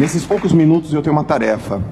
[0.00, 1.84] Nesses poucos minutos eu tenho uma tarefa: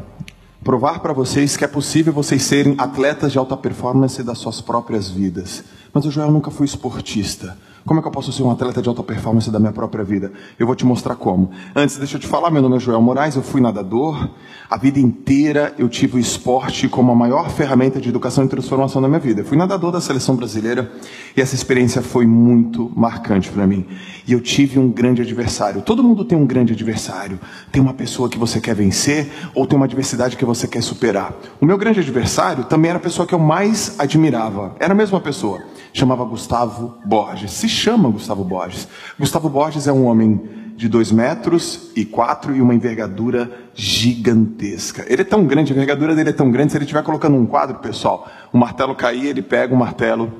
[0.64, 5.10] provar para vocês que é possível vocês serem atletas de alta performance das suas próprias
[5.10, 5.62] vidas.
[5.92, 7.58] Mas o Joel nunca foi esportista.
[7.88, 10.30] Como é que eu posso ser um atleta de alta performance da minha própria vida?
[10.58, 11.50] Eu vou te mostrar como.
[11.74, 14.28] Antes, deixa eu te falar, meu nome é Joel Moraes, eu fui nadador.
[14.68, 19.00] A vida inteira eu tive o esporte como a maior ferramenta de educação e transformação
[19.00, 19.40] da minha vida.
[19.40, 20.92] Eu fui nadador da seleção brasileira
[21.34, 23.86] e essa experiência foi muito marcante para mim.
[24.26, 25.80] E eu tive um grande adversário.
[25.80, 27.40] Todo mundo tem um grande adversário.
[27.72, 31.32] Tem uma pessoa que você quer vencer ou tem uma adversidade que você quer superar.
[31.58, 34.76] O meu grande adversário também era a pessoa que eu mais admirava.
[34.78, 35.62] Era a mesma pessoa
[35.98, 37.50] chamava Gustavo Borges.
[37.52, 38.88] Se chama Gustavo Borges.
[39.18, 40.40] Gustavo Borges é um homem
[40.76, 45.04] de dois metros e quatro e uma envergadura gigantesca.
[45.08, 47.44] Ele é tão grande, a envergadura dele é tão grande, se ele estiver colocando um
[47.44, 50.32] quadro, pessoal, o martelo cair, ele pega o martelo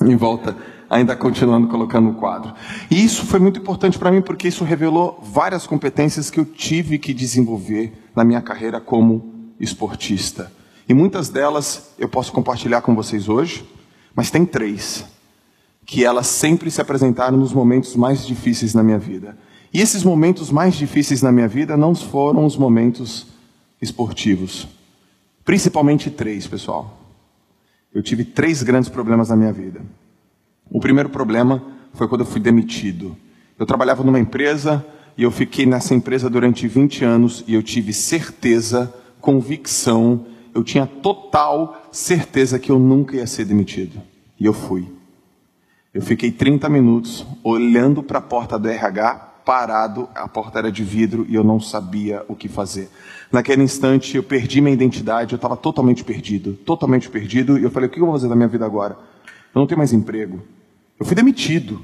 [0.00, 0.56] em volta,
[0.88, 2.54] ainda continuando colocando o quadro.
[2.88, 6.96] E isso foi muito importante para mim, porque isso revelou várias competências que eu tive
[6.96, 10.52] que desenvolver na minha carreira como esportista.
[10.88, 13.73] E muitas delas eu posso compartilhar com vocês hoje.
[14.14, 15.04] Mas tem três
[15.86, 19.36] que elas sempre se apresentaram nos momentos mais difíceis na minha vida.
[19.72, 23.26] E esses momentos mais difíceis na minha vida não foram os momentos
[23.82, 24.66] esportivos.
[25.44, 27.00] Principalmente três, pessoal.
[27.92, 29.82] Eu tive três grandes problemas na minha vida.
[30.70, 31.62] O primeiro problema
[31.92, 33.16] foi quando eu fui demitido.
[33.58, 34.84] Eu trabalhava numa empresa
[35.16, 40.86] e eu fiquei nessa empresa durante 20 anos e eu tive certeza, convicção eu tinha
[40.86, 44.00] total certeza que eu nunca ia ser demitido.
[44.38, 44.88] E eu fui.
[45.92, 50.82] Eu fiquei 30 minutos olhando para a porta do RH, parado, a porta era de
[50.82, 52.88] vidro e eu não sabia o que fazer.
[53.30, 57.88] Naquele instante eu perdi minha identidade, eu estava totalmente perdido, totalmente perdido, e eu falei:
[57.88, 58.96] o que eu vou fazer da minha vida agora?
[59.54, 60.42] Eu não tenho mais emprego.
[60.98, 61.82] Eu fui demitido.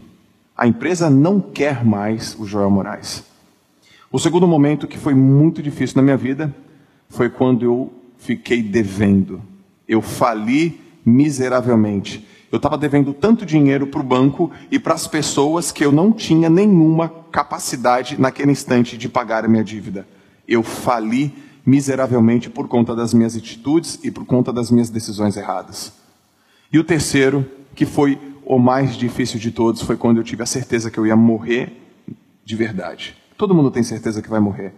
[0.56, 3.24] A empresa não quer mais o Joel Moraes.
[4.12, 6.54] O segundo momento que foi muito difícil na minha vida
[7.08, 9.42] foi quando eu fiquei devendo.
[9.88, 12.26] Eu fali miseravelmente.
[12.52, 16.12] Eu estava devendo tanto dinheiro para o banco e para as pessoas que eu não
[16.12, 20.06] tinha nenhuma capacidade naquele instante de pagar a minha dívida.
[20.46, 21.32] Eu fali
[21.64, 25.92] miseravelmente por conta das minhas atitudes e por conta das minhas decisões erradas.
[26.72, 30.46] E o terceiro, que foi o mais difícil de todos, foi quando eu tive a
[30.46, 31.80] certeza que eu ia morrer
[32.44, 33.16] de verdade.
[33.36, 34.74] Todo mundo tem certeza que vai morrer,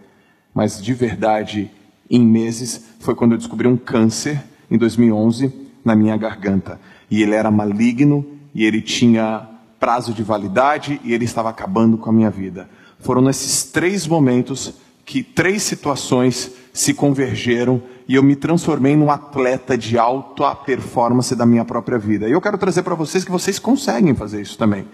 [0.53, 1.71] mas de verdade
[2.09, 5.53] em meses foi quando eu descobri um câncer em 2011
[5.83, 6.79] na minha garganta.
[7.09, 9.47] E ele era maligno e ele tinha
[9.79, 12.69] prazo de validade e ele estava acabando com a minha vida.
[12.99, 14.73] Foram nesses três momentos
[15.05, 21.45] que três situações se convergeram e eu me transformei num atleta de alta performance da
[21.45, 22.27] minha própria vida.
[22.27, 24.85] E eu quero trazer para vocês que vocês conseguem fazer isso também.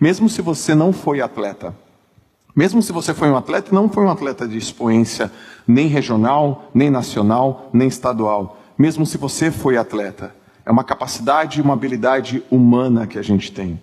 [0.00, 1.74] Mesmo se você não foi atleta,
[2.54, 5.30] mesmo se você foi um atleta, não foi um atleta de expoência
[5.66, 8.60] nem regional, nem nacional, nem estadual.
[8.78, 13.50] Mesmo se você foi atleta, é uma capacidade e uma habilidade humana que a gente
[13.50, 13.80] tem.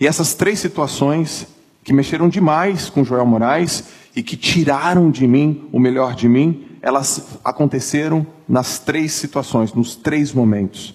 [0.00, 1.46] E essas três situações
[1.84, 3.84] que mexeram demais com Joel Moraes
[4.14, 9.94] e que tiraram de mim o melhor de mim, elas aconteceram nas três situações, nos
[9.94, 10.94] três momentos.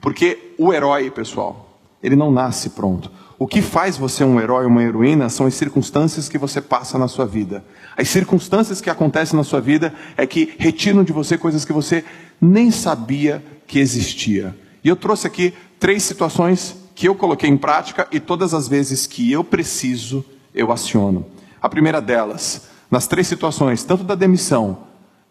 [0.00, 1.73] Porque o herói, pessoal,
[2.04, 3.10] ele não nasce pronto.
[3.38, 6.98] O que faz você um herói ou uma heroína são as circunstâncias que você passa
[6.98, 7.64] na sua vida.
[7.96, 12.04] As circunstâncias que acontecem na sua vida é que retiram de você coisas que você
[12.38, 14.54] nem sabia que existia.
[14.84, 19.06] E eu trouxe aqui três situações que eu coloquei em prática e todas as vezes
[19.06, 20.22] que eu preciso,
[20.54, 21.24] eu aciono.
[21.60, 24.78] A primeira delas, nas três situações, tanto da demissão,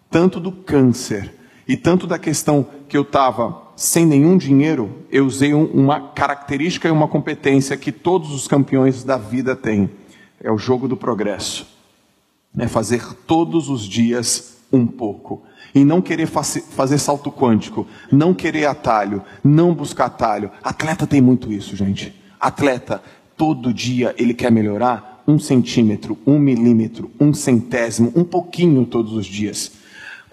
[0.09, 1.31] tanto do câncer
[1.67, 6.91] e tanto da questão que eu estava sem nenhum dinheiro, eu usei uma característica e
[6.91, 9.89] uma competência que todos os campeões da vida têm.
[10.41, 11.65] É o jogo do progresso.
[12.57, 15.41] É fazer todos os dias um pouco.
[15.73, 20.51] E não querer fazer salto quântico, não querer atalho, não buscar atalho.
[20.63, 22.13] Atleta tem muito isso, gente.
[22.39, 23.01] Atleta,
[23.35, 29.25] todo dia ele quer melhorar um centímetro, um milímetro, um centésimo, um pouquinho todos os
[29.25, 29.71] dias.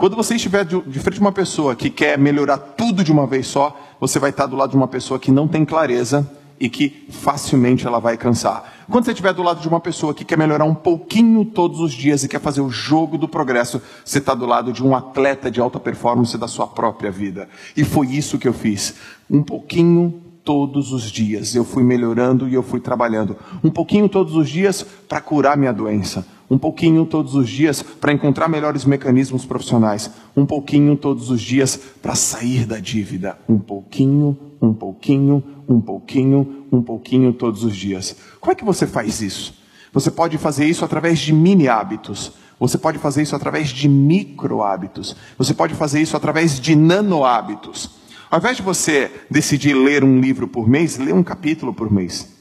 [0.01, 3.47] Quando você estiver de, frente a uma pessoa que quer melhorar tudo de uma vez
[3.47, 6.27] só, você vai estar do lado de uma pessoa que não tem clareza
[6.59, 8.65] e que facilmente ela vai cansar.
[8.91, 11.93] Quando você estiver do lado de uma pessoa que quer melhorar um pouquinho todos os
[11.93, 15.51] dias e quer fazer o jogo do progresso, você está do lado de um atleta
[15.51, 17.47] de alta performance da sua própria vida.
[17.77, 18.95] E foi isso que eu fiz.
[19.31, 21.55] Um pouquinho todos os dias.
[21.55, 23.37] Eu fui melhorando e eu fui trabalhando.
[23.63, 28.13] Um pouquinho todos os dias para curar minha doença um pouquinho todos os dias para
[28.13, 34.37] encontrar melhores mecanismos profissionais, um pouquinho todos os dias para sair da dívida, um pouquinho,
[34.61, 38.17] um pouquinho, um pouquinho, um pouquinho todos os dias.
[38.41, 39.55] Como é que você faz isso?
[39.93, 42.33] Você pode fazer isso através de mini hábitos.
[42.59, 45.17] Você pode fazer isso através de micro hábitos.
[45.39, 47.91] Você pode fazer isso através de nano hábitos.
[48.31, 52.40] Ao invés de você decidir ler um livro por mês, lê um capítulo por mês.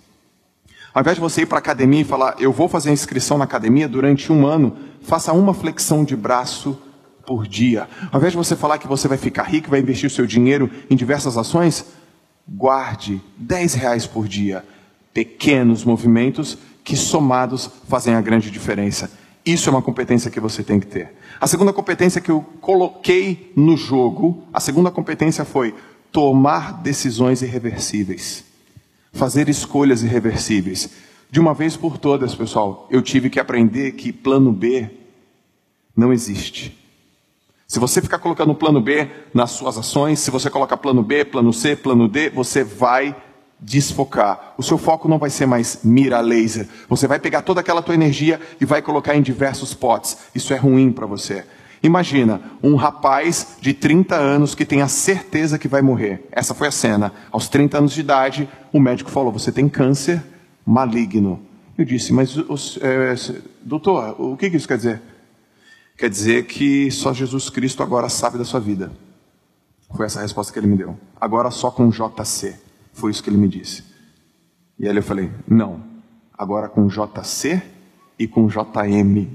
[0.94, 3.44] Ao invés de você ir para a academia e falar, eu vou fazer inscrição na
[3.44, 6.78] academia durante um ano, faça uma flexão de braço
[7.26, 7.88] por dia.
[8.12, 10.70] Ao invés de você falar que você vai ficar rico, vai investir o seu dinheiro
[10.90, 11.86] em diversas ações,
[12.48, 14.66] guarde 10 reais por dia.
[15.14, 19.12] Pequenos movimentos que somados fazem a grande diferença.
[19.46, 21.14] Isso é uma competência que você tem que ter.
[21.40, 25.76] A segunda competência que eu coloquei no jogo, a segunda competência foi
[26.12, 28.49] tomar decisões irreversíveis.
[29.20, 30.92] Fazer escolhas irreversíveis.
[31.30, 34.90] De uma vez por todas, pessoal, eu tive que aprender que plano B
[35.94, 36.80] não existe.
[37.68, 41.52] Se você ficar colocando plano B nas suas ações, se você colocar plano B, plano
[41.52, 43.14] C, plano D, você vai
[43.60, 44.54] desfocar.
[44.58, 46.66] O seu foco não vai ser mais mira laser.
[46.88, 50.18] Você vai pegar toda aquela tua energia e vai colocar em diversos potes.
[50.34, 51.46] Isso é ruim para você.
[51.82, 56.28] Imagina um rapaz de 30 anos que tem a certeza que vai morrer.
[56.32, 57.14] Essa foi a cena.
[57.32, 60.22] Aos 30 anos de idade, o médico falou: Você tem câncer
[60.66, 61.42] maligno.
[61.78, 62.36] Eu disse: Mas,
[62.82, 63.16] é,
[63.62, 65.02] doutor, o que isso quer dizer?
[65.98, 68.92] Quer dizer que só Jesus Cristo agora sabe da sua vida.
[69.96, 70.98] Foi essa a resposta que ele me deu.
[71.20, 72.56] Agora só com JC.
[72.92, 73.86] Foi isso que ele me disse.
[74.78, 75.82] E aí eu falei: Não,
[76.38, 77.62] agora com JC
[78.18, 79.28] e com JM,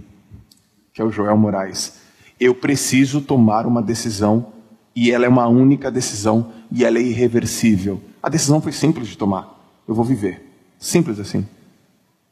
[0.93, 2.04] que é o Joel Moraes
[2.39, 4.47] eu preciso tomar uma decisão
[4.95, 8.01] e ela é uma única decisão e ela é irreversível.
[8.23, 9.61] A decisão foi simples de tomar.
[9.87, 10.51] Eu vou viver.
[10.79, 11.47] Simples assim.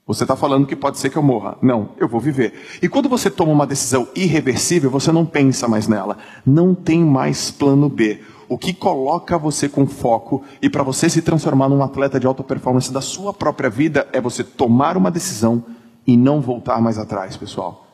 [0.07, 1.57] Você está falando que pode ser que eu morra.
[1.63, 2.53] Não, eu vou viver.
[2.83, 6.19] E quando você toma uma decisão irreversível, você não pensa mais nela.
[6.45, 8.21] Não tem mais plano B.
[8.49, 12.43] O que coloca você com foco e para você se transformar num atleta de alta
[12.43, 15.65] performance da sua própria vida é você tomar uma decisão
[16.07, 17.87] e não voltar mais atrás, pessoal.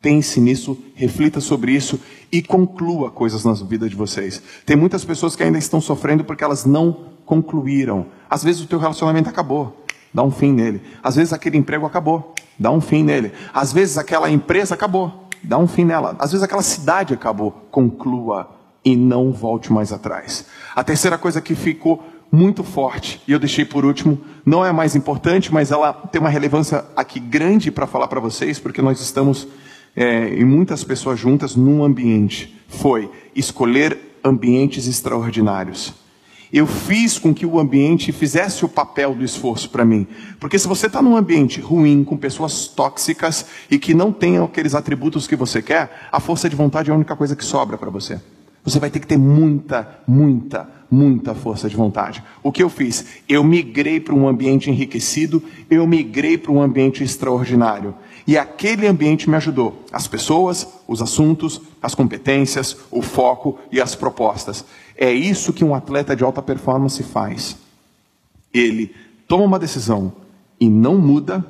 [0.00, 2.00] Pense nisso, reflita sobre isso
[2.30, 4.40] e conclua coisas na vida de vocês.
[4.64, 8.06] Tem muitas pessoas que ainda estão sofrendo porque elas não concluíram.
[8.30, 9.84] Às vezes o teu relacionamento acabou,
[10.14, 10.80] dá um fim nele.
[11.02, 13.32] Às vezes aquele emprego acabou, dá um fim nele.
[13.52, 16.14] Às vezes aquela empresa acabou, dá um fim nela.
[16.18, 18.50] Às vezes aquela cidade acabou, conclua
[18.84, 20.46] e não volte mais atrás.
[20.76, 24.94] A terceira coisa que ficou muito forte e eu deixei por último, não é mais
[24.94, 29.48] importante, mas ela tem uma relevância aqui grande para falar para vocês, porque nós estamos
[29.98, 32.56] é, e muitas pessoas juntas num ambiente.
[32.68, 35.92] Foi escolher ambientes extraordinários.
[36.52, 40.06] Eu fiz com que o ambiente fizesse o papel do esforço para mim.
[40.38, 44.74] Porque se você está num ambiente ruim, com pessoas tóxicas e que não tenham aqueles
[44.74, 47.90] atributos que você quer, a força de vontade é a única coisa que sobra para
[47.90, 48.20] você.
[48.64, 52.22] Você vai ter que ter muita, muita, muita força de vontade.
[52.42, 53.22] O que eu fiz?
[53.28, 57.94] Eu migrei para um ambiente enriquecido, eu migrei para um ambiente extraordinário.
[58.26, 59.84] E aquele ambiente me ajudou.
[59.90, 64.64] As pessoas, os assuntos, as competências, o foco e as propostas.
[64.96, 67.56] É isso que um atleta de alta performance faz.
[68.52, 68.94] Ele
[69.26, 70.12] toma uma decisão
[70.60, 71.44] e não muda.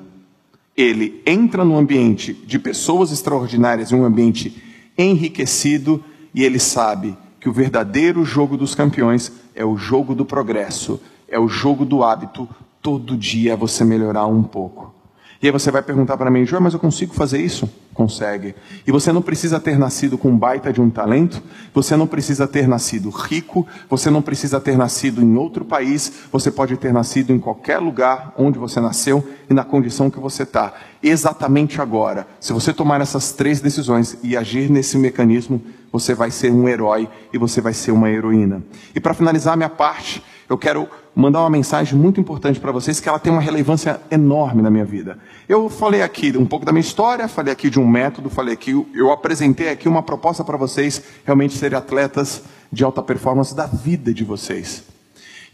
[0.77, 4.63] Ele entra no ambiente de pessoas extraordinárias, um ambiente
[4.97, 6.05] enriquecido,
[6.39, 11.37] e ele sabe que o verdadeiro jogo dos campeões é o jogo do progresso, é
[11.37, 12.49] o jogo do hábito.
[12.81, 14.95] Todo dia você melhorar um pouco.
[15.41, 17.71] E aí você vai perguntar para mim, João, mas eu consigo fazer isso?
[17.95, 18.57] Consegue.
[18.85, 21.41] E você não precisa ter nascido com baita de um talento,
[21.73, 26.51] você não precisa ter nascido rico, você não precisa ter nascido em outro país, você
[26.51, 30.75] pode ter nascido em qualquer lugar onde você nasceu e na condição que você está.
[31.01, 36.51] Exatamente agora, se você tomar essas três decisões e agir nesse mecanismo, você vai ser
[36.51, 38.61] um herói e você vai ser uma heroína.
[38.93, 43.09] E para finalizar minha parte, eu quero mandar uma mensagem muito importante para vocês que
[43.09, 45.19] ela tem uma relevância enorme na minha vida.
[45.49, 48.71] Eu falei aqui um pouco da minha história, falei aqui de um método, falei aqui,
[48.95, 54.15] eu apresentei aqui uma proposta para vocês realmente serem atletas de alta performance da vida
[54.15, 54.85] de vocês.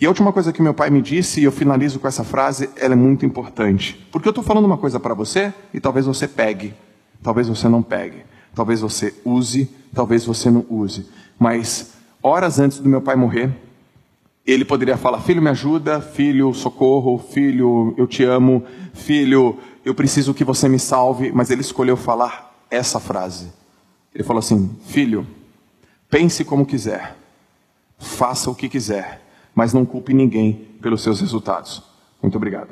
[0.01, 2.69] E a última coisa que meu pai me disse, e eu finalizo com essa frase,
[2.77, 4.07] ela é muito importante.
[4.13, 6.75] Porque eu estou falando uma coisa para você e talvez você pegue,
[7.23, 8.25] talvez você não pegue,
[8.55, 11.09] talvez você use, talvez você não use.
[11.39, 13.51] Mas horas antes do meu pai morrer,
[14.47, 20.35] ele poderia falar: Filho, me ajuda, filho, socorro, filho, eu te amo, filho, eu preciso
[20.35, 21.33] que você me salve.
[21.33, 23.53] Mas ele escolheu falar essa frase.
[24.15, 25.27] Ele falou assim: Filho,
[26.11, 27.17] pense como quiser,
[27.99, 29.23] faça o que quiser,
[29.55, 31.83] mas não culpe ninguém pelos seus resultados.
[32.23, 32.71] Muito obrigado.